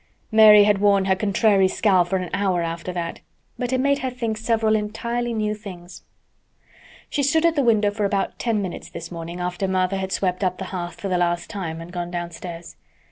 [0.31, 3.19] Mary had worn her contrary scowl for an hour after that,
[3.59, 6.01] but it made her think several entirely new things.
[7.11, 10.43] She stood at the window for about ten minutes this morning after Martha had swept
[10.43, 12.77] up the hearth for the last time and gone downstairs.